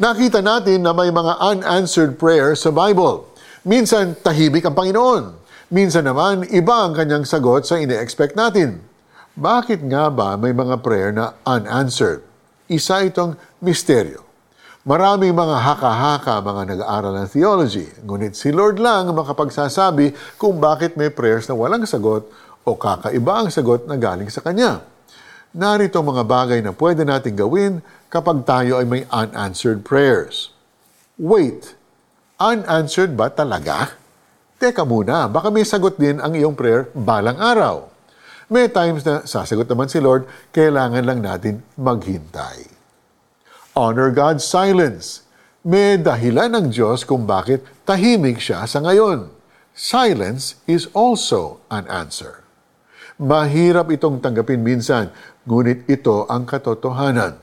[0.00, 3.28] Nakita natin na may mga unanswered prayers sa Bible.
[3.68, 5.36] Minsan, tahimik ang Panginoon.
[5.68, 8.80] Minsan naman, iba ang kanyang sagot sa ine-expect natin.
[9.36, 12.24] Bakit nga ba may mga prayer na unanswered?
[12.72, 14.24] Isa itong misteryo.
[14.88, 21.12] Maraming mga haka-haka mga nag-aaral ng theology, ngunit si Lord lang makapagsasabi kung bakit may
[21.12, 22.24] prayers na walang sagot
[22.64, 24.80] o kakaiba ang sagot na galing sa Kanya.
[25.50, 30.54] Narito mga bagay na pwede natin gawin kapag tayo ay may unanswered prayers.
[31.18, 31.74] Wait,
[32.38, 33.98] unanswered ba talaga?
[34.62, 37.90] Teka muna, baka may sagot din ang iyong prayer balang araw.
[38.46, 42.70] May times na sasagot naman si Lord, kailangan lang natin maghintay.
[43.74, 45.26] Honor God's silence.
[45.66, 49.34] May dahilan ng Diyos kung bakit tahimik siya sa ngayon.
[49.74, 52.39] Silence is also an answer.
[53.20, 55.12] Mahirap itong tanggapin minsan,
[55.44, 57.36] ngunit ito ang katotohanan.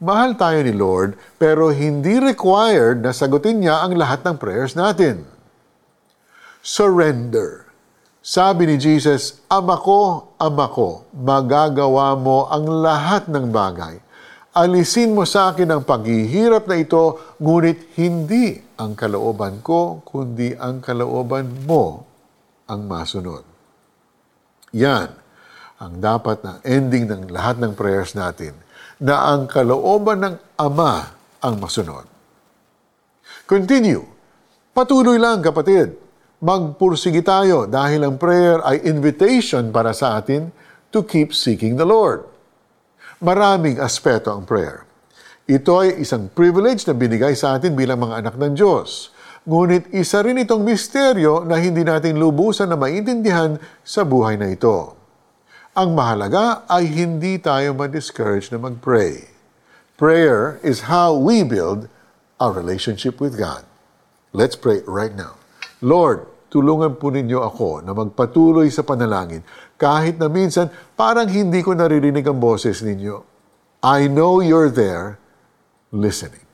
[0.00, 5.28] Mahal tayo ni Lord, pero hindi required na sagutin niya ang lahat ng prayers natin.
[6.64, 7.68] Surrender.
[8.24, 14.08] Sabi ni Jesus, Ama ko, Ama ko, magagawa mo ang lahat ng bagay
[14.58, 20.82] alisin mo sa akin ang paghihirap na ito, ngunit hindi ang kalooban ko, kundi ang
[20.82, 22.02] kalooban mo
[22.66, 23.47] ang masunod.
[24.72, 25.28] Yan
[25.78, 28.50] ang dapat na ending ng lahat ng prayers natin,
[28.98, 32.02] na ang kalooban ng Ama ang masunod.
[33.46, 34.02] Continue.
[34.74, 35.94] Patuloy lang kapatid.
[36.42, 40.50] Magpursigi tayo dahil ang prayer ay invitation para sa atin
[40.90, 42.26] to keep seeking the Lord.
[43.22, 44.82] Maraming aspeto ang prayer.
[45.46, 49.14] Ito ay isang privilege na binigay sa atin bilang mga anak ng Diyos.
[49.48, 54.92] Ngunit isa rin itong misteryo na hindi natin lubusan na maintindihan sa buhay na ito.
[55.72, 59.24] Ang mahalaga ay hindi tayo ma-discourage na mag-pray.
[59.96, 61.88] Prayer is how we build
[62.36, 63.64] our relationship with God.
[64.36, 65.40] Let's pray right now.
[65.80, 69.40] Lord, tulungan po ninyo ako na magpatuloy sa panalangin
[69.80, 73.24] kahit na minsan parang hindi ko naririnig ang boses ninyo.
[73.80, 75.16] I know you're there
[75.88, 76.44] listening.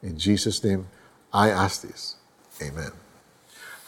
[0.00, 0.88] In Jesus' name,
[1.28, 2.21] I ask this.
[2.62, 2.94] Amen.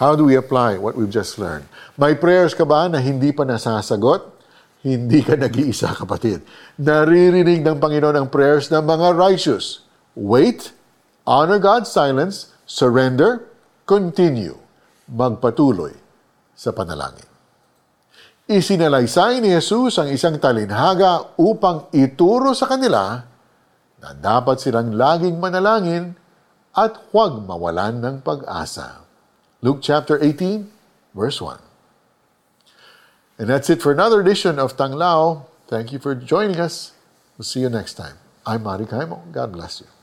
[0.00, 1.68] How do we apply what we've just learned?
[2.00, 4.32] May prayers ka ba na hindi pa nasasagot?
[4.80, 6.42] Hindi ka nag-iisa, kapatid.
[6.80, 9.84] Naririnig ng Panginoon ang prayers ng mga righteous.
[10.16, 10.74] Wait,
[11.28, 13.46] honor God's silence, surrender,
[13.86, 14.58] continue
[15.06, 15.92] magpatuloy
[16.56, 17.28] sa panalangin.
[18.48, 23.22] Isinalaysay ni Jesus ang isang talinhaga upang ituro sa kanila
[24.02, 26.18] na dapat silang laging manalangin
[26.72, 29.04] at huwag mawalan ng pag-asa.
[29.60, 30.68] Luke chapter 18,
[31.14, 31.60] verse 1.
[33.38, 35.46] And that's it for another edition of Tanglao.
[35.68, 36.92] Thank you for joining us.
[37.36, 38.16] We'll see you next time.
[38.44, 39.32] I'm Mari Kaimo.
[39.32, 40.01] God bless you.